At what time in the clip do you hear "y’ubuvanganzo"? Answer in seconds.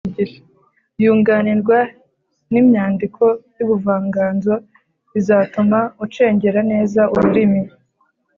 3.57-4.53